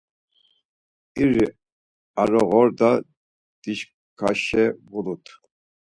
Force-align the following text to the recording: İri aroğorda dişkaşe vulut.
İri 1.21 1.45
aroğorda 2.21 2.91
dişkaşe 3.63 4.65
vulut. 4.89 5.25